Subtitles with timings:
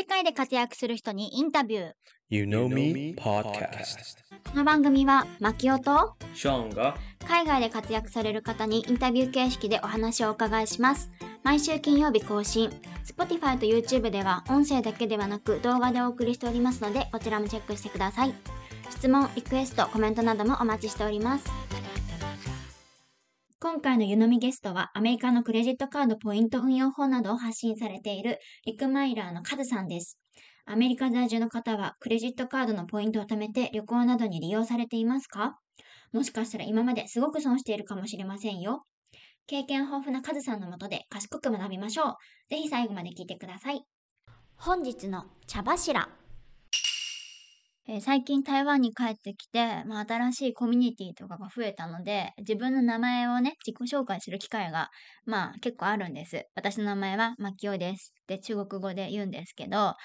[0.00, 1.92] 世界で活躍する人にインタビュー。
[2.30, 3.98] You Know Me Podcast.
[4.50, 6.96] この番組は、マキオとショーンが
[7.28, 11.10] 海外で活躍される方にインタビュー形式でお話をお伺いします。
[11.42, 12.70] 毎週金曜日更新。
[13.04, 18.32] Spotify と YouTube では音声だけではなく動画でお送りしておりますので、こちらもチェックしてください。
[18.88, 21.44] 質問、リクエスト、コメントなどもお待ちしております。
[23.62, 30.18] 今回の湯飲みゲストはアメリカのクレジットカードポイント運用法などを発信されているリクマイラーのカズさんです。
[30.64, 35.58] アメリカ在住の方はクレジットカードのポイントを貯めて旅行などに利用されていますか？
[36.10, 38.84] もしかしたら今まですごく損しているかもしれませんよ。
[39.46, 42.14] 経験豊富なカズさんのもとで賢く学びましょう。
[42.48, 43.84] ぜひ最後まで聞いてください。
[44.56, 46.08] 本日の茶柱。
[47.92, 54.90] え最近台湾に帰ってきて、まあ、新しいコミュニティとかが増えたので、自分の名前をね、自己紹介する機会が、
[55.26, 56.46] まあ結構あるんです。
[56.54, 58.14] 私の名前はマキオです。
[58.28, 59.96] で、中国語で言うんですけど、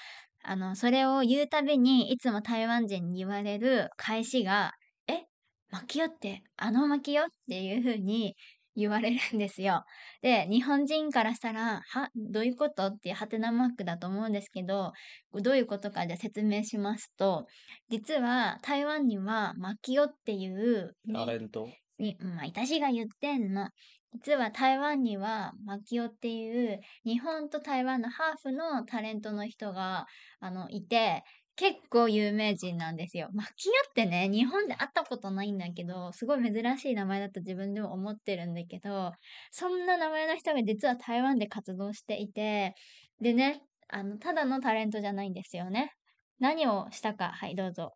[0.42, 4.72] あの、それを言うたびに、いつも台湾人に言われる返しが、
[5.06, 5.22] え、
[5.70, 7.24] マキオって、あのマキオ？
[7.24, 8.34] っていう風に
[8.76, 9.84] 言われるんですよ。
[10.22, 12.86] で、日本人からしたら、は、どういうこと？
[12.86, 14.92] っていうハテナマークだと思うんですけど、
[15.32, 17.46] どういうことかじゃあ説明しますと、
[17.88, 21.68] 実は台湾にはマキオっていう、タレント
[21.98, 23.70] に、まあ、私が言ってんの。
[24.12, 30.06] 実は台湾にはマキオっていう日本と台湾のハーフのタレントの人が
[30.40, 31.22] あのいて
[31.56, 33.30] 結構有名人なんですよ。
[33.32, 39.12] マキオってね日本で会ったことないんだけどすごい珍しい名前だと自分でも思ってるんだけど
[39.50, 42.74] そんな名前の人が実は台湾で活動していて
[43.20, 45.92] でねあのただのタレントじゃないんですよね。
[46.38, 47.94] 何をしたかはいどうぞ。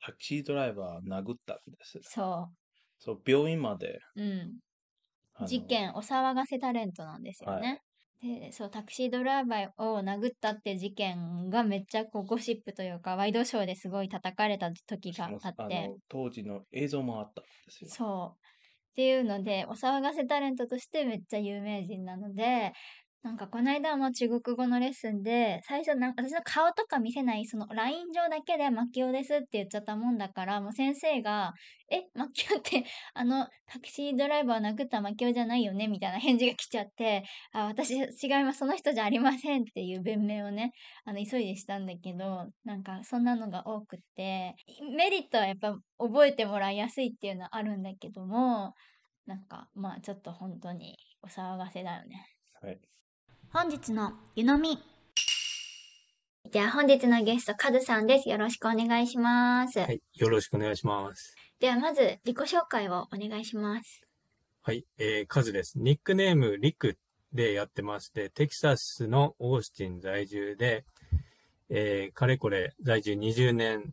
[0.00, 2.00] タクシードライバー殴ったんです。
[2.02, 2.48] そ
[2.98, 4.00] そう、病院まで。
[4.16, 4.22] う。
[4.22, 5.46] うん。
[5.46, 5.62] 事。
[5.62, 7.82] 件、お騒がせタレントなんですよね。
[8.22, 17.90] で、そう、タクシードライバーを殴ったって事件がめっちゃこうゴシップというか、ワイドショーですごい叩かれた時があって、の当時の映像もあったんですよ。
[17.90, 18.46] そう。
[18.92, 22.72] っていうので、お騒がせタレントとしてめっちゃ有名人なので、
[23.22, 31.54] なんかこの間も中国語のレッスンで、最初なんか私の顔とか見せない、その LINE 上だけでマキオですって言っちゃったもんだから、もう先生が、
[31.88, 32.84] え、マキオって
[33.14, 35.86] あのタクシードライバー殴ったマキオじゃないよね？
[35.86, 37.22] みたいな返事が来ちゃって、
[37.52, 38.00] あ、私違
[38.40, 40.72] います、その人じゃありませんっていう弁明をね、
[41.04, 44.56] あの急いでしたんだけど、なんかそんなのが多くって、
[44.96, 48.74] メリットはやっぱ覚えてもらいやすいっていうのはあるんだけども、
[49.26, 52.26] なんかまあちょっと本当にお騒がせだよね。
[52.60, 52.80] はい。
[53.52, 54.78] 本日の湯飲み。
[56.50, 58.30] じゃあ本日のゲスト、カズさんです。
[58.30, 59.80] よろしくお願いします。
[59.80, 60.00] はい。
[60.14, 61.36] よろしくお願いします。
[61.60, 64.00] ではまず自己紹介をお願いします。
[64.62, 64.86] はい。
[64.96, 65.78] えー、カズです。
[65.78, 66.96] ニックネーム、リク
[67.34, 70.86] でやってまして、テキサスのオースティン在住で、
[71.68, 73.92] えー、かれこれ在住20年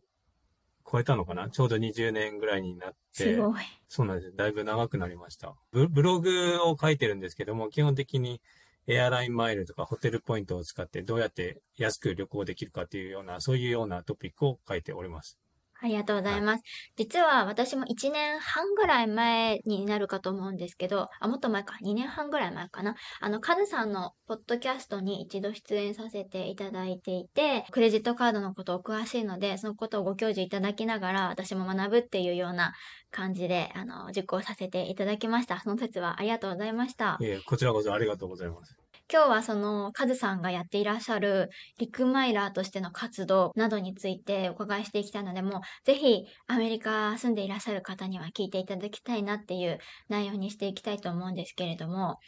[0.89, 1.49] 超えたのかな？
[1.49, 3.61] ちょうど20年ぐらいになって、すごい。
[3.89, 4.33] そうなんです。
[4.37, 5.53] だいぶ長くなりました。
[5.73, 8.39] ブブログを書いてるんですけども、基本的に
[8.87, 15.39] エアラインマイルとかホテルポイントを使ってどうやって安く旅行できるかというような、そういうようなトピックを書いております。
[15.81, 16.63] ありがとうございます。
[16.97, 22.95] 実は私も1年半ぐらい前になるかと思うんですけど、あ、もっと前か、2年半ぐらい前かな。
[23.21, 32.73] あの、カズさんのポッドキャストに一度出演させていただいていて、クレジットカードのことお詳しいので、そのことをご教授いただきながら、私も学ぶっていうような
[33.11, 35.59] 感じで、あの、実行させていただきました。
[35.61, 37.17] その説はありがとうございました。
[37.21, 38.75] えーこちらこそありがとうございます。
[39.11, 41.49] 今日はそのカズさんがやっていらっしゃる
[41.79, 52.19] リクマイラーとしての活動などについてお伺いしていきたいので、もうぜひアメリカ住んでいらっしゃる方には聞いていただきたいなっていう内容にしていきたいと思うんですけれども、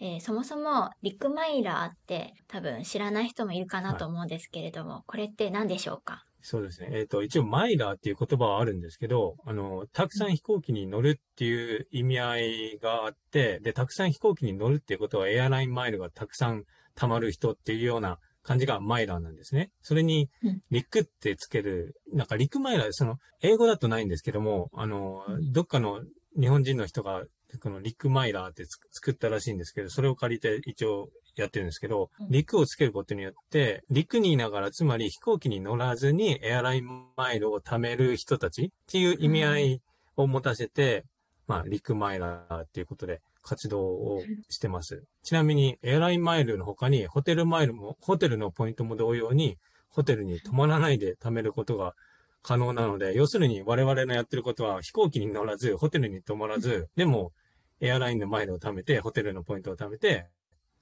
[0.00, 6.24] えーそもそもリクマイラーって多分知らない人もいるかなと思うんですけれども、これって何でしょうか？
[6.42, 6.88] そうですね。
[6.92, 16.64] えっ、と、一応、マイラーっていう言葉はあるんですけど、あの、たくさん飛行機に乗るっていう意味合いがあって、で、たくさん飛行機に乗るっていうことは、エアラインマイルがたくさん
[16.96, 19.70] 貯まる人っていうような感じがマイラーなんですね。
[19.82, 26.00] それにうん、リックってつける、なんかリックマイラー、その、英語だとないんですけども、あの、どっかの
[26.38, 27.24] 日本人の人が、
[27.60, 39.82] このリックマイラーってつ作ったらしいんですけど、それを借りて一応やってるんですけどうん、陸をつけることによって、陸にいながら、つまり飛行機に乗らずにエアラインマイルを貯める人たちっていう意味合い
[40.16, 41.04] を持たせて、
[41.46, 45.04] まあ、陸マイラーっていうことで活動をしてます。
[45.22, 51.94] ちなみに、エアラインマイルの他に、ホテルマイルも、ホテルのポイントも同様に、ホテルに泊まらないで貯めることが
[52.42, 57.32] 可能なので、要するに我々のやってることは飛行機に乗らず、ホテルに泊まらず、でも
[57.80, 60.26] エアラインのマイルを貯めて、ホテルのポイントを貯めて、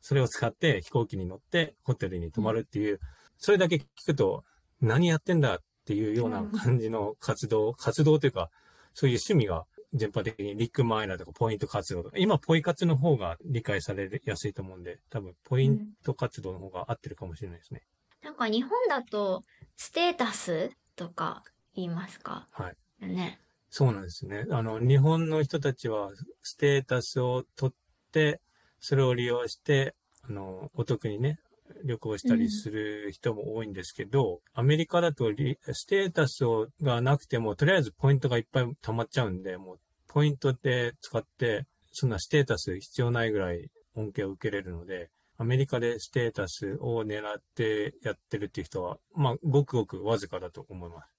[0.00, 3.00] それを使って飛行機に乗ってホテルに泊まるっていう、
[3.36, 4.44] それだけ聞くと、
[4.80, 8.50] 何やってんだっていうような感じの活動、活動というか、
[8.94, 17.82] そういう趣味が全般的にリックマイナーとかポイント活動とか、今ポイ活の方が理解されやすいと思うんで、多分ポイント活動の方が合ってるかもしれないですね。
[18.22, 19.42] なんか日本だと、
[19.76, 21.42] ステータスとか
[21.74, 22.48] 言いますか？
[22.50, 23.06] はい。
[23.06, 23.40] ね。
[23.70, 24.46] そうなんですね。
[24.50, 26.10] あの、日本の人たちは
[26.42, 28.40] ステータスを取って、
[28.80, 29.94] それを利用して、
[30.28, 31.38] あの、お得にね、
[31.84, 39.78] 旅行したりする人も多いんですけど、アメリカだとリステータスをがなくても、とりあえずポイントがいっぱい溜まっちゃうんで、もう
[40.08, 51.17] ポイントで使って、そんなステータス必要ないぐらい恩恵を受けれるので、アメリカでステータスを狙ってやってるっていう人は、まあ、ごくごくわずかだと思います。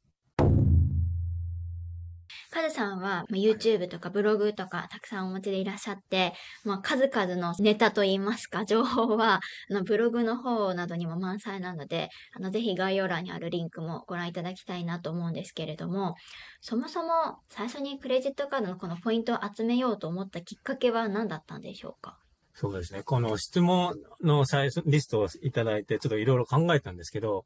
[2.52, 9.36] カズさんは YouTube とかブログとかたくさんお持ちでいらっしゃって、まあ、数々のネタといいますか、 情報は
[9.70, 16.16] あのブログの方などにも満載なので、あのぜひ概要欄にあるリンクもご覧いただきたいなと思うんですけれども、
[16.62, 22.18] そもそも最初にクレジットカードのこのポイントを集めようと思ったきっかけは何だったんでしょうか？
[22.56, 23.04] そうですね。
[23.04, 27.46] この質問の最初、リストをいただいて、ちょっといろいろ考えたんですけど、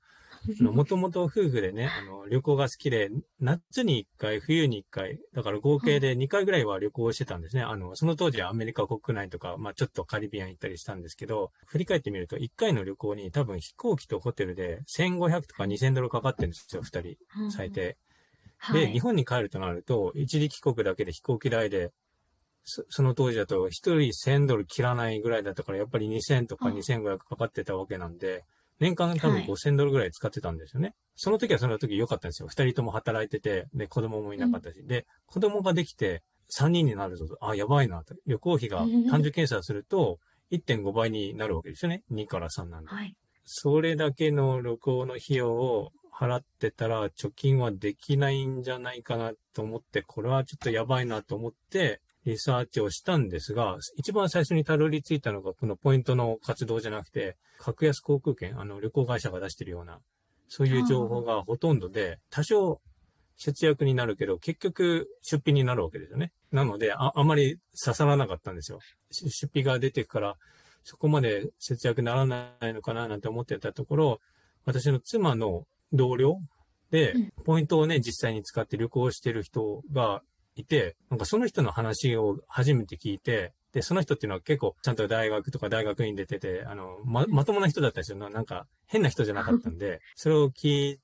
[0.60, 3.10] もともと夫婦でね、あの、旅行が好きで、
[3.40, 7.64] 夏に1回、冬に1回、だから合計で2回ぐらいは旅行してたんですね。
[7.64, 17.18] あの、その当時はアメリカ国内とか、まあちょっとカリビアン行ったりしたんですけど、振り返ってみると、1回の旅行に多分飛行機とホテルで1500とか2000ドルかかってるんですよ、2人、
[17.50, 17.72] 最。
[17.72, 17.98] 低。
[18.70, 18.92] で、はい。
[18.94, 21.92] 日本に帰るとなると、一時帰国だけで飛行機代で、
[22.66, 28.46] そその当時だと一人1000ドル切らないぐらいだったから、やっぱり2000とかうん2500かかってたわけなんで、
[28.84, 30.94] 年間多分はい5000ドルぐらい使ってたんですよね。
[31.16, 32.50] その時はその時良かったんですよ。
[32.50, 34.84] 二人とも働いてて、で、子供もいなかったし。
[34.86, 36.22] で、子供ができて
[36.60, 38.14] 3人になると、あ、やばいなと。
[38.28, 40.20] 旅行費が単純計算すると
[40.52, 42.04] 1.5倍になるわけですよね。
[42.12, 42.90] 2から3なんで。
[42.90, 43.16] はい。
[43.46, 60.00] それだけの旅行の費用を払ってたら貯金はできないんじゃないかなと思って、これはちょっとやばいなと思って、リサーチをしたんですが、一番最初にたどり着いたのがこのポイントの活動じゃなくて、格安航空券、あの旅行会社が出してるような、
[60.48, 62.82] そういう情報がほとんどで、多少
[63.38, 66.32] 節約になるけど、結局出費になるわけですよね。
[66.52, 68.80] なので、ああまり刺さらなかったんですよ。
[69.12, 70.36] し出費が出てくから、
[70.84, 74.20] そこまで節約ならないのかななんて思ってたところ、
[74.66, 76.40] 私の妻の同僚
[76.94, 80.22] でうん、ポイントをね、実際に使って旅行してる人が
[80.56, 88.18] いて、なんかその人の話を初めて聞いて、で、その人っていうのは結構ちゃんと大学とか大学院出てて、あの、ま、まともな人だったんですよ。
[88.18, 91.00] ななんか変な人じゃなかったんで、それを聞い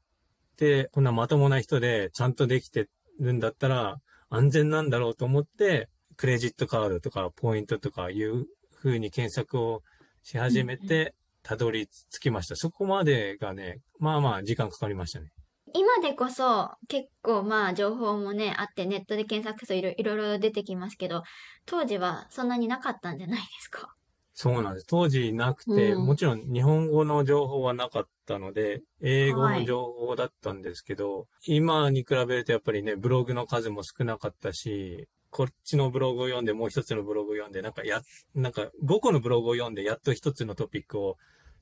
[0.56, 2.88] て、こんなまともな人でちゃんとできて
[3.19, 4.00] るんだったら
[4.30, 9.81] 安全なんだろうと思って、クレジットカードとかポイントとかいう風に検索を
[10.22, 12.56] し始めて、たどり着きました。
[12.56, 15.31] そこまでがね、まあまあ時間かかりましたね。
[15.74, 21.24] 今でこそ結構まあ情報もねあってネットで検索するといろいろ出てきますけど
[21.66, 23.94] 当時はそんなになかったんじゃないですか？
[24.33, 24.86] そうなんです。
[24.88, 26.06] 当時なくて、うん。
[26.06, 38.01] もちろん日本語の情報はなかったので、英語の情報だったんですけど、今に比べるとやっぱりね、ブログの数も少なかったし、こっちのブログを読んで、もう一つのブログを読んで、なんかや、
[38.33, 41.18] なんか5個のブログを読んで、やっと一つのトピックを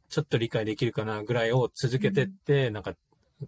[0.09, 2.93] ちょっと理解できるかなぐらいを続けてって、なんか、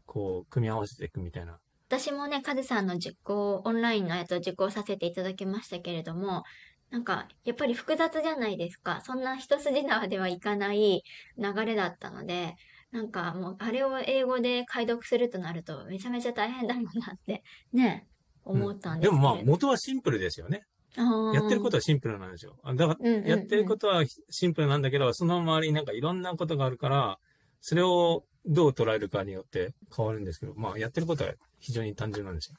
[0.05, 1.59] こう、組み合わせていくみたいな。
[1.89, 6.43] 私もねカズさんの実行オンラインのやつを受講させていただきましたけれども
[6.91, 11.03] なんかやっぱり複雑じゃないですかそんな一筋縄ではいかない
[11.37, 12.55] 流れだったので
[12.91, 17.43] なんかもうあれを英語で解読するとなるとめちゃめちゃ大変だろうなって
[17.73, 18.07] ね
[18.43, 20.63] 思ったんでですもまあ、けれど元はシンプルですよね。
[20.95, 22.55] やってることはシンプルなんですよ。
[22.63, 27.19] あだから、うんうんうんやってることはシンプルなんだけど、その周りになんかいろんなことがあるから、
[27.61, 32.57] それをどう捉えるかによって変わるんですけど、まあ、やってることは非常に単純なんですよ。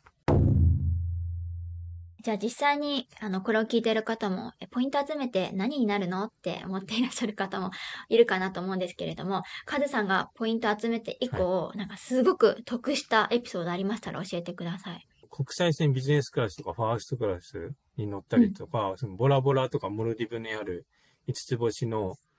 [2.23, 7.71] じゃあ実際にあのこれを聞いている方もえポイント集めて何になるのって思っていらっしゃる方も
[8.11, 15.07] いるかなと思うんですけれどもカズさんがポイント集めて以降、なんかすごく得したエピソードありましたら教えてください。
[15.31, 20.87] 国際線ビジネスクラスとかファーストクラスに乗ったりとか、そのボラボラとかモルディブにある
[21.27, 22.30] 五つ星のえ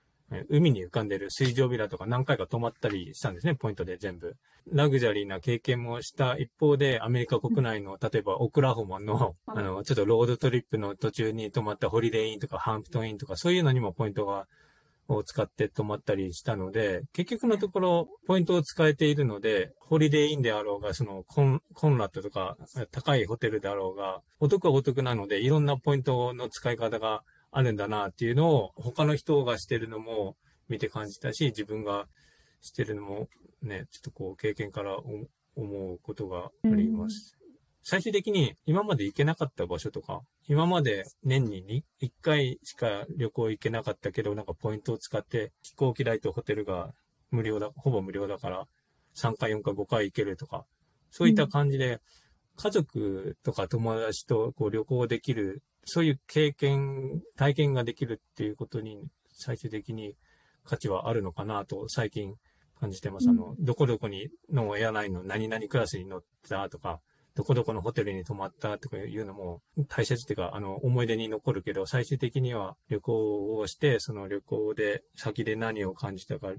[0.48, 4.36] 海に浮かんでる水上ビラとか何回か泊まったりしたんですね、ポイントで全部。
[4.70, 14.46] ラグジュアリーな経験もした一方で、アメリカ国内の、例えばオクラホマの、うんあの、ちょっとロードトリップの途中に泊まったホリデーインとかハンプトンインとか、そういうのにもポイントが、
[15.08, 22.56] を使って泊まったりしたので、結局のところ、ポイントを使えているので、ホリデーインであろうが、そのコン、コンラッドとか、
[22.92, 27.22] 高いホテルであろうが、お得はお得なので、いろんなポイントの使い方が
[27.52, 30.36] あるんだなっていうのを他の人がしてるのも
[30.68, 32.06] 見て感じたし、自分が
[32.60, 33.28] してるのも
[33.62, 34.96] ね、ちょっとこう経験から
[35.54, 37.36] 思うことがあります。
[37.84, 46.94] 最終的に今まで行けなかった場所とか、今まで年に1回しか旅行行けなかったけど、なんかポイントを使って飛行機代とホテルが
[47.30, 48.66] 無料だ、ほぼ無料だから
[49.14, 50.64] 3回、4回、5回行けるとか、
[51.10, 52.00] そういった感じで、
[52.56, 60.14] 家族とか友達とこう旅行できる、そういう経験、体験ができるっていうことに最終的に
[60.64, 62.34] 価値はあるのかなと最近
[62.80, 63.28] 感じてます。
[63.28, 67.00] あの、どこどこにのエアラインの何々クラスに乗ったとか、
[67.34, 76.52] どこどこのホテルに泊まったとかいうのも大切っていうか、あの、思い出に残るけど、最終的には旅行をして、その旅行で先で何を感じたか、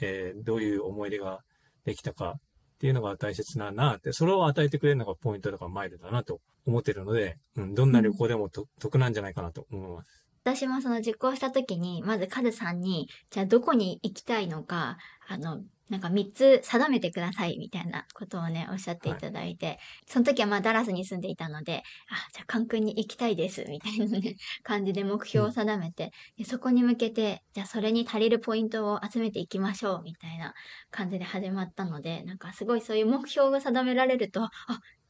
[0.00, 1.40] えー、どういう思い出が
[1.84, 2.40] できたかっ
[2.78, 10.19] ていうのが大切だなって、それを与えてくれるのがポイントとかマイルだなと思ってるので、うん、どんな旅行でもと、得なんじゃないかなと思います。
[10.42, 14.96] 私もその実行した時に、まずカズさんに、じゃあどこに行きたいのか、
[15.28, 30.54] あの、なんか3つ定めてくださいみたいなことをね、おっしゃっていただいて、はい、その時はまあダラスに住んでいたので、あ、じゃあカンクンに行きたいですみたいなね、感じで目標を定めて、うん、そこに向けて、じゃあそれに足りるポイントを集めていきましょうみたいな
[30.92, 34.50] 感じで始まったので、なんかすごいそういう目標が定められると、あ、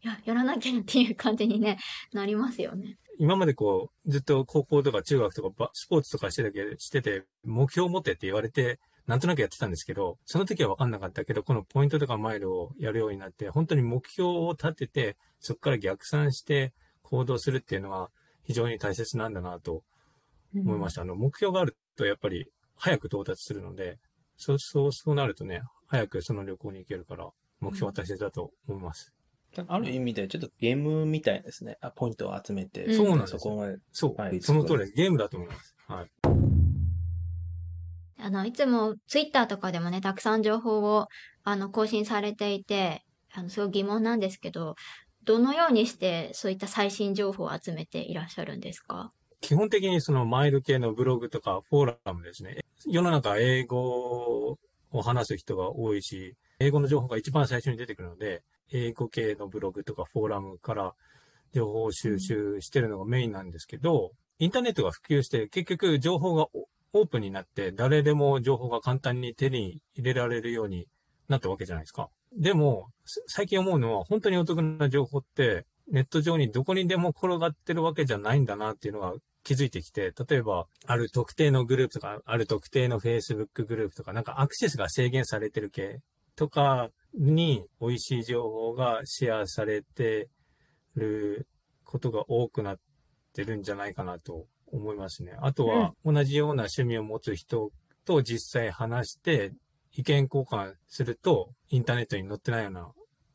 [0.03, 1.77] いや、やらなきゃっていう感じにね、
[2.13, 2.97] なりますよね。
[3.23, 16.73] 今までこう、ずっと高校とか中学とかスポーツとかしてたけしてて、目標を持ってって言われて、なんとなくやってたんですけど、その時は分かんなかったけど、このポイントとかマイルをやるようになって、本当に目標を立てて、そこから逆算して
[17.03, 18.11] 行動するっていうのは
[18.43, 19.83] 非常に大切なんだなと
[20.57, 21.03] 思いました。
[21.03, 23.99] うん、あの、目標があるとやっぱり早く到達するので、
[24.39, 27.29] そう、そう、そうなるとね、早くその旅行に行けるから、
[27.61, 29.13] 目標は大切だと思います。
[29.67, 31.77] ある意味でちょっとゲームみたいですね。
[31.81, 32.93] あポイントを集めて。
[32.95, 33.79] そうなんですそこまで。
[33.93, 34.93] そう、はいその通りです。
[34.93, 35.75] ゲームだと思います。
[35.87, 36.11] はい。
[38.23, 41.09] あの、いつもツイッターとかでもね、たくさん情報を、
[41.43, 43.03] あの、更新されていて、
[43.33, 44.75] あの、すごい疑問なんですけど、
[45.25, 49.13] どのようにしてそういった最新情報を集めていらっしゃるんですか？
[49.41, 52.61] 基本的にそのマイル系のブログとかフォーラムですね。
[52.87, 54.57] 世の中英語
[54.93, 60.95] を話す人が多いし、英語の情報が一番最初に出てくるので、英語系のブログとかフォーラムから
[61.53, 66.47] 情報を収集してるのがメインなんですけど、インターネットが普及して結局情報が
[66.93, 70.87] オープンになって誰でも情報が簡単に手に入れられるように
[71.29, 72.09] なったわけじゃないですか。
[72.37, 72.91] でも、
[73.27, 86.01] 最近思うのは本当にお得な情報ってネット上にどこにでも転がってるわけじゃないんだなっていうのが気づいてきて、例えば、ある特定のグループとか、ある特定の Facebook グループとか、なんかアクセスが制限されてる系
[86.37, 90.29] とかに美味しい情報がシェアされて
[90.95, 91.47] る
[91.85, 92.79] ことが多くなっ
[93.35, 95.37] てるんじゃないかなと思いますね。
[95.41, 97.71] あとは、同じような趣味を持つ人
[98.05, 99.53] と実際話して
[99.93, 102.89] 意見交換すると、インターネットに載ってないような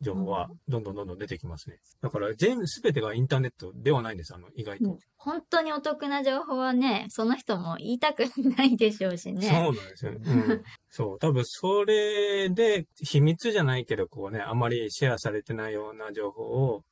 [0.06, 1.78] 情報はどんどんどんどん出てきますね。
[2.02, 4.98] だから全部全てがインターネットではないんです、あの、意外と。
[5.18, 9.48] 本当にお得な情報はね、その人も言いたくないでしょうしね。
[9.48, 10.20] そうなんですよね。
[10.24, 11.20] うん、そう。
[11.20, 16.84] 多分それで秘密じゃないけど、こうね、あまりシェアされてないような情報を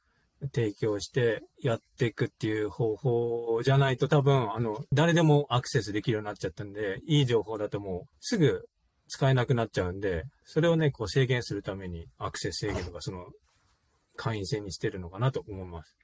[0.51, 8.65] 提供してやっていくっていう方法じゃないと多分、あの、誰でもアクセスできるようになっちゃったんで、いい情報だともうすぐ
[9.13, 13.27] 使えなくなっちゃうんで、それをね、こう制限するためにアクセス制限とかその
[14.15, 15.95] 会員制にしてるのかなと思います。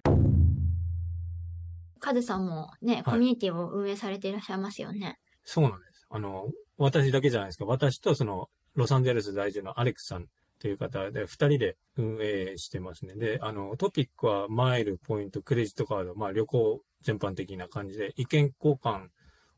[2.00, 5.18] カズさんもね、コミュニティを運営されていらっしゃいますよね。
[5.44, 6.06] そうなんです。
[6.12, 7.66] あの、私だけじゃないですか。
[7.66, 10.28] 私とその、ロサンゼルス在住のアレックスさん
[10.60, 13.16] という方で、二人で運営してますね。
[13.16, 19.08] で、あの、トピックはマイル、ポイント、クレジットカード、まあ旅行全般的な感じで、意見交換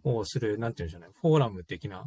[0.06, 2.06] をする、なんていうんでしょうね、フォーラム的な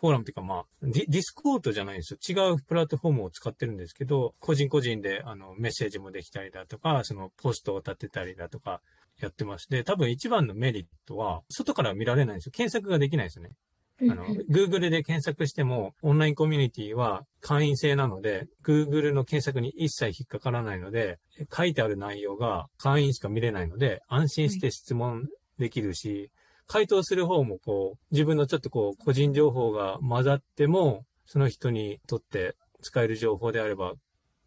[0.00, 2.18] フォーラムっていうかまあディ、 Discord じゃないんですよ。
[2.28, 8.80] 違うプラットフォームを使ってるんですけど、個人個人であのメッセージもできたりだとか、そのポストを立てたりだとか
[9.20, 12.52] やってまして、多分一番のメリットは、外から見られないんですよ。
[12.52, 13.50] 検索ができないですよね。
[14.00, 21.18] あの、Google で検索しても、オンラインコミュニティは会員制なので、Google の検索に一切引っかからないので、
[21.52, 25.26] 書いてある内容が会員しか見れないので、安心して質問
[25.58, 26.30] できるし、
[26.68, 33.94] 回答する方もこう、自分のちょっとこう、個人情報が混ざっても、その人にとって使える情報であれば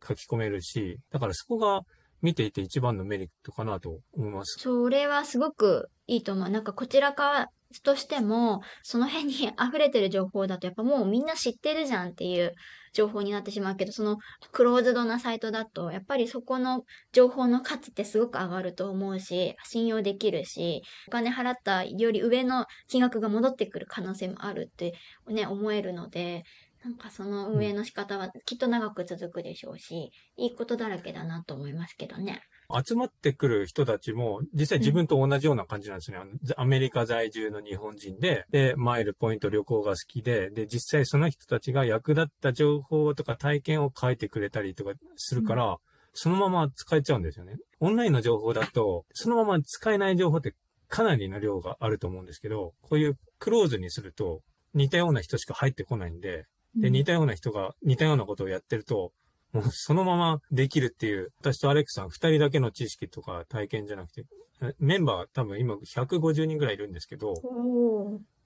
[0.07, 1.81] 書き込めるし、だからそこが
[2.21, 4.59] 見ていて一番のメリットかなと思います。
[4.59, 6.49] それはすごくいいと思う。
[6.49, 7.49] なんかこちらか
[7.79, 12.53] としても、その辺に 溢れてる情報だと、やっぱもうみんな知ってるじゃんっていう
[12.93, 14.17] 情報になってしまうけど、その
[14.51, 24.93] クローズドなサイトだと、やっぱりそこの情報の価値ってすごく上がると思うし、信用できるし、お金払ったより上の金額が戻ってくる可能性もあるって
[25.27, 26.43] ね、思えるので、
[26.83, 32.41] なんかその運営の仕方はきっと長く続くでしょうし、いいことだらけだなと思いますけどね。
[32.83, 36.17] 集まってくる人たちも、実際自分と同じような感じなんですね。
[36.57, 45.77] アメリカ在住の日本人で、で、マイル、ポイント、旅行が好きで、で、実際その人たちが役立った情報とか体験を書いてくれたりとかするから、
[46.13, 47.57] そのまま使えちゃうんですよね。
[47.79, 50.53] オンラインの情報だと、そのまま使えない情報って
[50.89, 54.41] かなりの量があると思うんですけど、こういうクローズにすると、
[54.73, 59.11] 似たような人しか入ってこないんで、で、似たような人が似たようなことをやってると、
[59.53, 64.25] もうそのままできるっていう、私とアレックさん二人だけの知識とか体験じゃなくて、
[64.79, 67.34] メンバー多分今150人ぐらいいるんですけど、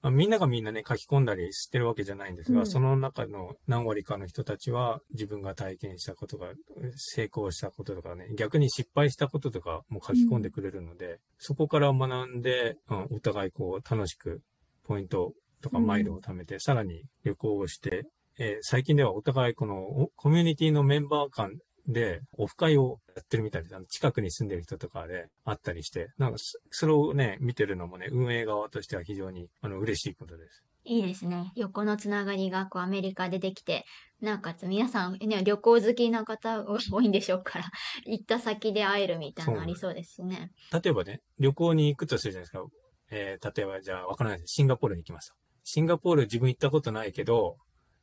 [0.02, 2.66] まあみんながみんなね、書き込んだりしてるわけじゃないんですが、うん。
[2.66, 6.52] その中の何割かの人たちは自分が体験したことが、
[6.96, 14.42] 成功したこととかね、逆に失敗したこととかも書き込んでくれるので、そこから学んで、うん、お互いこう楽しく
[14.84, 18.06] ポイントとかマイルを貯めて、さらに旅行をして、
[18.38, 21.52] えー最近ではお互いこのおコミュニティのメンバー間
[21.86, 23.76] でオフ会をやってるみたいです。
[23.76, 30.64] あの近くに住んでる人とかであったりして、なんかそそれをね、見てるのもね、運営側としては非常にあの嬉しいことです。
[30.84, 31.52] いいですね。
[31.54, 33.84] 横のつながりがこうアメリカでできて、
[34.20, 37.64] なおかつ皆さん、ね、旅行好きな方が多いんでしょうから、
[38.06, 40.50] 行った先で会えるみたいなのありそうですしね。
[40.72, 42.64] 例えばね、旅行に行くとするじゃないですか。
[43.10, 44.54] えー例えばじゃあわからないです。
[44.54, 45.34] シンガポールに行きました。
[45.62, 47.56] シンガポール自分行ったことないけど、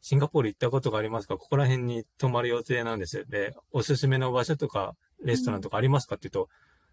[0.05, 1.37] シンガポール行ったことがありますか？
[1.37, 3.23] ここら辺に泊まる予定なんですよ。
[3.29, 6.49] で、おすすめの場所とか、レストランとかありますかって言うと、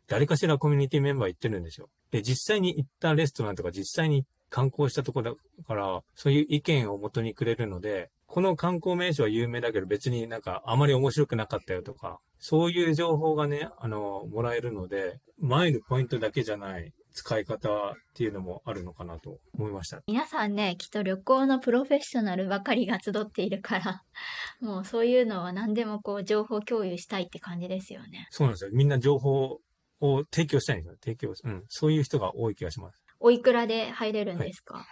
[0.06, 1.88] 誰かしらコミュニティメンバー行ってるんですよ。
[2.12, 5.32] で、実際に行ったレストランとか実際に観光したとこだ
[5.66, 20.02] から、そういう意見を元にくれるので、この観光名所は有名だけど別になんかあまり面白くなかったよとか、そういう情報がね、あの、もらえるので、マイルポイントだけじゃない使い方っていうのもあるのかなと思いました。
[20.06, 24.02] 皆さんね、きっと旅行のプロフェッショナルばかりが集っているから、
[24.60, 28.28] もうそういうのは何でもこう情報共有したいって感じですよね。
[28.30, 28.70] そうなんですよ。
[28.72, 29.60] みんな情報
[30.00, 30.96] を提供したいんですよ。
[31.02, 31.64] 提供、うん。
[31.68, 33.02] そういう人が多い気がします。
[33.18, 34.86] おいくらで入れるんですか、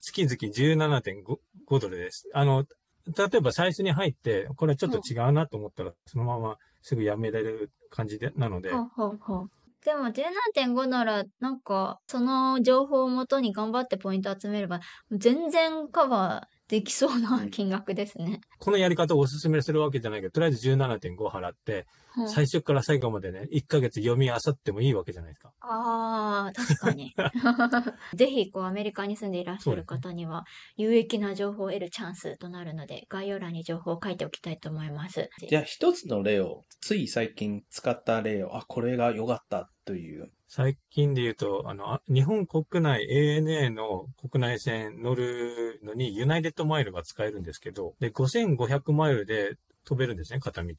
[0.00, 2.28] 月々17.5ドルです。
[2.34, 2.66] あの、
[3.06, 9.50] 例えば最初に入って、これはちょっと違うなと思ったら、そのまますぐやめられる感じで、なので、ほうほうほう。
[9.84, 18.40] でも17.5なら、なんか、その情報をもとに頑張ってポイント集めれば、全然カバーできそうな金額ですね。
[18.58, 21.86] このやり方をお勧めするわけじゃないけど、とりあえず17.5払って、
[22.16, 25.52] うん最初から最後までね、1ヶ月読み漁ってもいいわけじゃないですか。
[25.60, 27.14] ああ、確かに。
[28.14, 30.44] ぜひ、こう、アメリカに住んでいらっしゃる方には、
[30.76, 35.28] 有益な情報を得るチャンスとなるので、概要欄に情報を書いておきたいと思います。
[35.48, 40.30] じゃあ一つの例を、つい最近使った例を、あ、これが良かったという。
[40.48, 50.74] 最近で言うと、あの、あ日本国内 ANA の国内線乗るのにユナイテッドマイルが使えるんですけど、で、5500マイルで飛べるんですね、片道。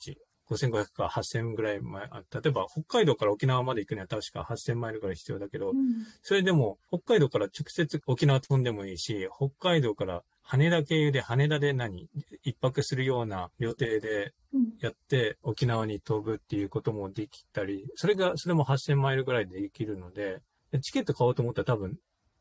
[0.49, 5.73] 5500か8000ぐらい前、あ例えば北海道から沖縄まで行くには確か8000マイルぐらい必要だけど、
[6.21, 12.07] それでも北海道から直接沖縄飛んでもいいし、北海道から羽田経由で羽田で何
[12.43, 14.73] 一泊するような予定でうん。
[14.79, 21.97] やって沖縄に飛ぶっていうこともできたり、それが、それも8000マイルぐらいでできるので、でチケット買おうと思ったら多分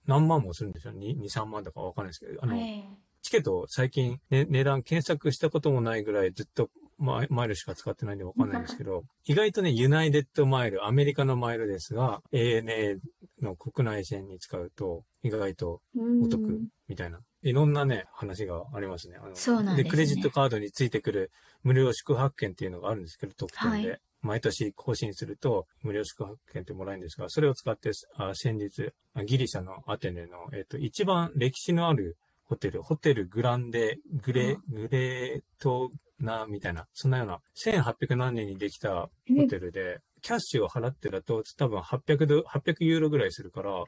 [0.07, 0.93] 何万もするんですよ。
[0.93, 2.85] 2、2 3万とかわかんないですけど、あの、え
[3.23, 6.69] チケットを最近、ね、値段検索したこともないぐらいずっと
[7.05, 12.99] マイマイルしか使ってないんでわかんないんですけど、意外とね、ユナイテッドマイル、アメリカのマイルですが、ANA
[13.43, 17.21] の国内線に使うと意外とーお得みたいな。
[17.43, 19.19] いろんなね、話がありますね。
[19.23, 21.31] あのそうなんですねクレジットカードについてくる
[21.63, 23.91] 無料宿泊券っていうのがあるんですけど、特典で。
[23.91, 32.17] はい毎年更新すると無料宿泊券ってもらえるんですが、それを使って、あ先日、あギリシャのアテネの、えっ、と、一番歴史のある
[32.55, 35.91] ホテル、ホテルグランデ、グレ、グレート
[36.21, 43.85] ナみたいな、そんなような、1800何年にできたホテルで、キャッシュを払ってだと多分800ド、800ユーロぐらいするから、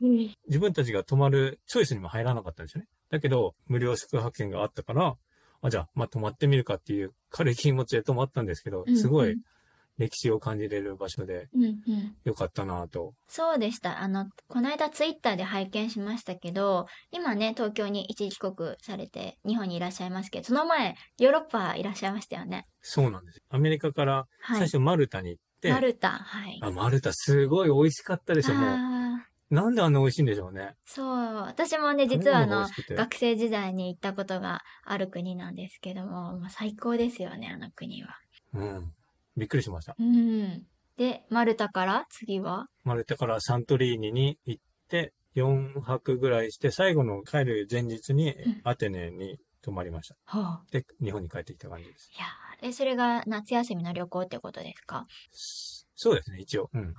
[0.49, 2.89] 自分たちが泊まるチョイスにも入らなかったんですよね。
[3.09, 5.17] だけど、無料宿泊券があったから、
[5.63, 9.41] あ、じゃあ、まあ、泊まってみるかっていう軽い気持ちで泊まったんですけど、すごいうん
[9.99, 13.15] 歴史を感じれる場所でうんうんよかったなと。
[13.29, 14.01] そうでした。
[14.01, 22.67] あの、この間ツイッターで拝見しましたけど、今ね、東京に一時帰国されて日本にいらっしゃいますけど、その前、ヨーロッパいらっしゃいましたよね。
[22.81, 23.41] そうなんです。
[23.49, 24.59] アメリカからはい。
[24.59, 26.59] 最初マルタに行って、マルタ、はい。
[26.63, 28.69] あ、マルタすごい美味しかったですよ、もう。
[28.69, 30.75] あなんであんな美味しいんでしょうね。
[30.85, 38.19] そう、私もね、実はあの学生時代に行ったことがある国なんですけども、まあ、最高ですよね、あの国は。
[38.55, 38.93] うん。
[39.37, 39.95] びっくりしました。
[39.99, 40.67] うん。
[40.97, 42.67] で、マルタから次は？
[42.85, 50.17] マルテからサントリーニに行って、4泊ぐらいして、最後の帰る前日にんアテネに泊まりました。
[50.25, 52.11] はあ、で、日本に帰ってきた感じです。
[52.17, 55.07] いやーえ、それが夏休みの旅行ってことですか？
[55.99, 56.71] そうですね、一応。
[56.73, 56.95] うん。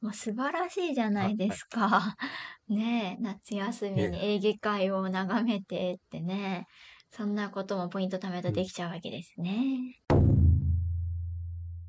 [0.00, 2.16] もう素晴らしいじゃないですか。
[2.68, 6.66] ねえ、夏休みにえエーゲ海を眺めてってね。
[7.10, 10.00] そんなこともポイント貯めるとできちゃうわけですね。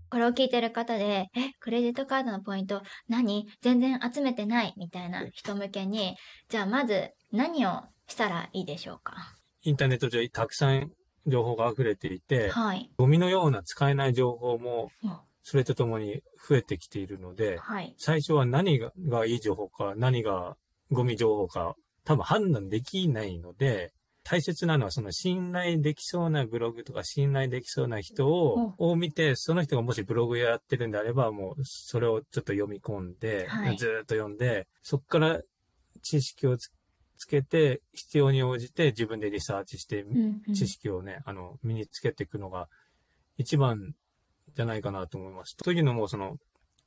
[0.10, 3.48] これを聞いてる方で、え、クレジットカードのポイント何？
[3.62, 6.16] 全然集めてないみたいな人向けに、
[6.50, 9.16] じゃあまず何をしたらいいでしょうか？
[9.64, 10.92] インターネット上にたくさん
[11.26, 12.90] 情報が溢れていて、はい。
[12.98, 17.94] ゴミのような使えない情報もうん、それとともに増えてきているので、はい。
[17.98, 20.56] 最初は何ががいい情報か、何が
[20.90, 23.92] ゴミ情報か、多分判断できないので、
[24.30, 35.40] 大切なのはその信頼できそうなブログとか信頼できそうな人を,、を見て、その人がもしブログやってるんであれば、もうそれをちょっと読み込んで、はいずーっと読んで、そこから
[36.02, 36.72] 知識をつ
[37.18, 42.68] つけて、必要に応じて自分でリサーチして、うんうん知識をね、あの、身につけていくのが
[43.38, 43.94] 一番
[44.56, 45.56] じゃないかなと思います。
[45.56, 46.36] というのも、その、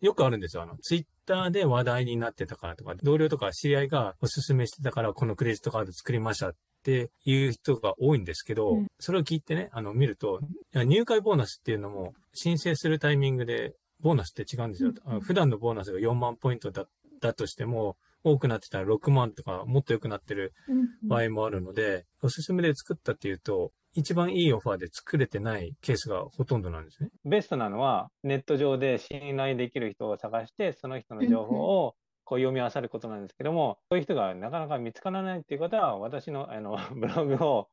[0.03, 0.63] よくあるんですよ。
[0.63, 10.41] あの、ツイッターで話題になってたからとか、同僚とか知り合いがおすすめしてたから、このクレジットカード作りましたっていう人が多いんですけど、うんそれを聞いてね、あの、見ると、
[10.75, 14.93] 入会ボーナスっていうのも、申請するタイミングで、ボーナスって違うんですよ。
[15.07, 16.87] うん普段のボーナスが4万ポイントだ
[17.21, 27.09] だとしても、多くなってたら6万とか、もっと良くなってるうんうん場合もあるので、おすすめで作ったっていうと、一番いいオファーで作れてないケースがほとんどなんですね。
[27.25, 31.97] ベストなのは、ネット上で信頼できる人を探して、その人の情報を
[32.31, 37.69] こう読み漁ることなんですけども、そういう人がなかなか見つからないっていう方は、私のあの ブログを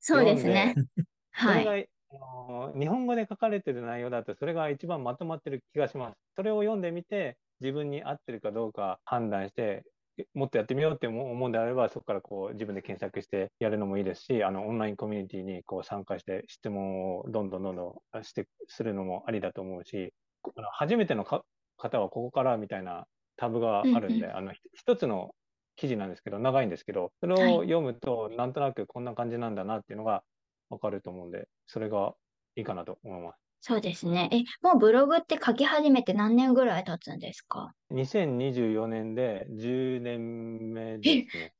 [0.00, 0.74] そうですね。
[1.38, 1.90] そはい。
[2.10, 6.18] あの日本語で書かれてる内容だと、それが一番まとまってる気がします。
[6.36, 9.84] それを読んでみて、自分に合ってるかどうか判断して、
[10.32, 20.14] もっとやってみようって思思うんであれば、そこからこう自分で検索してやるのもいいですし、あのオンラインコミュニティにこう参加して質問をどんどんどんどんしてするのもありだと思うし、
[20.56, 21.44] あの初めてのか
[21.76, 23.06] 方はここからみたいな
[23.38, 25.34] タブがあるんで、うんあのひ一つの
[25.76, 30.24] 記事なんですけど、長いんですけど、それを読むと、なんとなくこんな感じなんだなっていうのが
[30.70, 32.14] わかると思うんで、それが
[32.56, 33.38] いいかなと思います。
[33.60, 34.28] そうですね。
[34.32, 41.52] え、もうブログって書き始めて何年ぐらい経つんですか？2024年で10年目ですね。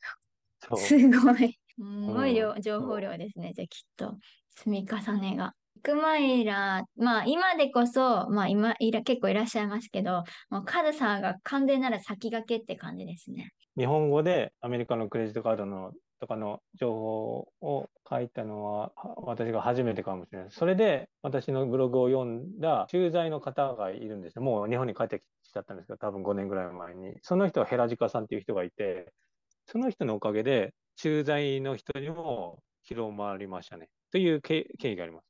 [0.77, 1.59] すごい。
[1.77, 3.53] すごい量、うん情報量ですね。
[3.55, 4.17] じゃあきっと。
[4.57, 5.55] 積み重ねが。
[5.79, 13.53] ビッグマイラー、まあ今でこそ、まあ今いら結構いらっしゃいますけど、もうカズさんが完全なら先駆けって感じですね。
[13.77, 20.49] 日本語でアメリカのクレジットカードのとかの情報を書いたのは私が初めてかもしれない。
[20.51, 24.43] それで私のブログを読んだ駐在の方がいるんですよ。
[24.43, 27.15] もう日本に帰ってきちゃったんですけど、多分5年ぐらい前に。
[27.23, 29.13] その人はヘラジカさんっていう人がいて、
[29.67, 33.89] その人のおかげで駐在の人にも広まりましたね。
[34.11, 35.28] という経緯があります。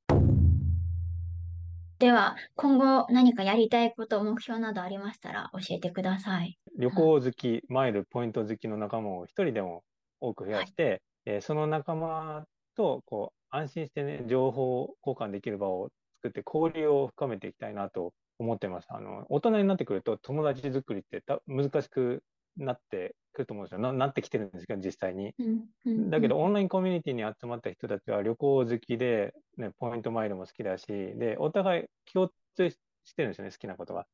[1.98, 6.58] では、今後何かやりたいこと、目標などありましたら教えてください。
[6.78, 9.84] 旅行好き、マイル、ポイント好きの仲間を一人でも
[10.20, 15.90] 多く増やして、えーその仲間とこう安心してね、情報交換できる場を
[16.22, 18.86] 作って交流を深めていきたいなと思ってます。
[18.90, 22.22] あの、大人になってくると友達作りってた難しく
[22.58, 23.80] なってくると思うんですよ。
[23.80, 25.34] ななってきてるんですけど、実際に。
[26.10, 32.76] だけど、オンラインコミュニティに集まった人たちは旅行好きで、ね、ポイントマイルも好きだし、で、お互い共通し
[33.14, 34.06] てるんですよね、好きなことが。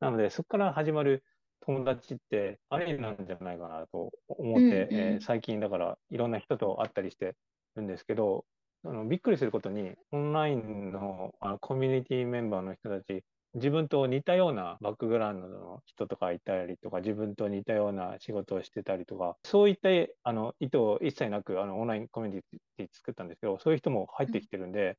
[0.00, 1.24] なので、そこから始まる
[1.60, 7.34] 友達ってありなんじゃないかなと思って、うんうんえー最近だからいろんな人と会ったりして
[7.76, 8.44] るんですけど、
[8.84, 19.88] あのびっくりすることに、オンラインのあのコミュニティメンバーの人たち、自分と似たようなバックグラウンドの人とかいたりとか、自分と似たような仕事をしてたりとか、そういった
[20.22, 22.42] あの意図を一切なくあのオンラインコミュニ
[22.76, 24.98] ティ作ったんですけど、そういう人も入ってきてるんで、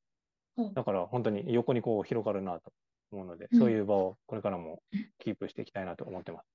[0.57, 2.73] うんだから本当に横にこう広がるなと
[3.11, 4.83] 思うので、うんそういう場をこれからも
[5.19, 6.45] キープしていきたいなと思ってます。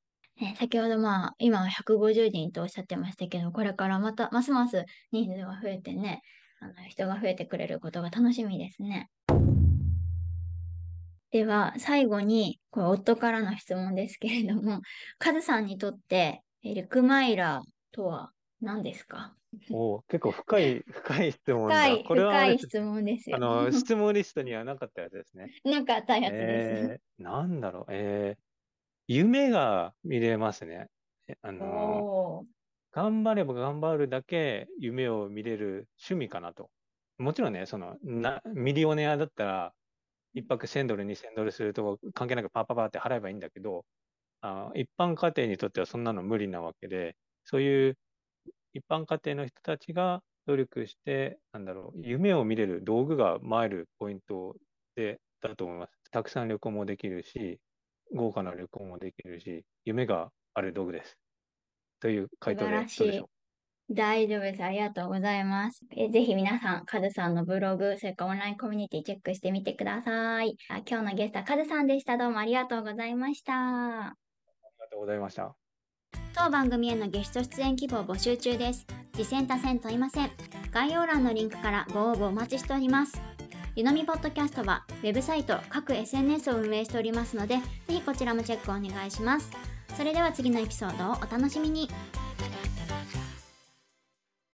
[0.40, 6.22] ね先ほどまあ、今は150人とおっしゃってましたけど、これからまた、ますます人数が増えてね、
[6.60, 9.10] あの人が増えてくれることが楽しみですね。
[11.34, 14.82] では、最後に、これ夫からの質問ですけれども、
[15.18, 19.34] カズさんにとって、えルクマイラーとは何ですか？
[19.72, 21.74] おー結構深い、 深い質問だ。
[21.74, 23.36] 深い、これは深い質問ですよ。
[23.36, 25.50] あの、 質問リストにはなかったやつですね。
[25.64, 26.92] なんかあったやつです。
[26.92, 28.42] えー、なんだろう、えー、
[29.08, 30.86] 夢が見れますね。
[31.42, 32.44] あの、
[32.92, 36.70] 頑張れば頑張るだけ夢を見れる趣味かなと。
[37.18, 39.74] もちろんね、その、な、ミリオネアだったら、
[40.34, 43.84] 一泊1000ドル、2000ドルすると関係なくパッパパって払えばいいんだけど、
[44.42, 47.98] あ一般家庭にとってはそんなの無理なわけで、そういう
[48.74, 54.56] 一般家庭の人たちが努力して、なんだろう、夢を見れる道具がマイルポイント
[54.96, 55.92] で、だと思います。
[56.10, 57.60] たくさん旅行もできるし、
[58.14, 61.18] 豪華な旅行もできるし、夢がある道具です。
[62.00, 63.28] という回答でどうでしょう？
[63.90, 64.64] 大丈夫です。
[64.64, 65.84] ありがとうございます。
[65.94, 70.56] えぜひ皆さん、カズさんのブログ、それからオンラインコミュニティチェックしてみてください。
[70.70, 72.16] あ今日のゲストはカズさんでした。
[72.16, 73.52] どうもありがとうございました。
[73.52, 74.14] あ
[74.68, 75.54] りがとうございました。
[76.34, 78.86] 当番組へのゲスト出演希望募集中です。
[79.12, 80.30] 次戦多戦問いません。
[80.72, 83.20] 概要欄のリンクからご応募お待ちしております。
[83.76, 89.50] ゆのみポッドキャストはウェブサイト、各 SNS を運営しておりますので、ぜひこちらもチェックお願いします。
[89.96, 91.88] それでは次のエピソードをお楽しみに。